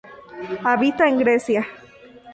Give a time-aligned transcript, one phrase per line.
[0.63, 1.67] Habita en Grecia.